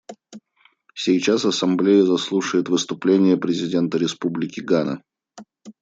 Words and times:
Сейчас 0.95 1.45
Ассамблея 1.45 2.01
заслушает 2.05 2.69
выступление 2.69 3.37
президента 3.37 3.99
Республики 3.99 4.59
Гана. 4.59 5.03